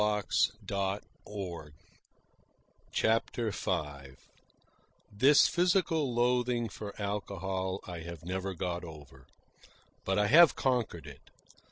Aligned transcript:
CHAPTER 2.91 3.51
V 3.51 4.07
This 5.11 5.47
physical 5.47 6.11
loathing 6.15 6.69
for 6.69 6.99
alcohol 6.99 7.81
I 7.85 7.99
have 7.99 8.25
never 8.25 8.55
got 8.55 8.83
over. 8.83 9.27
But 10.03 10.17
I 10.17 10.25
have 10.25 10.55
conquered 10.55 11.05
it. 11.05 11.29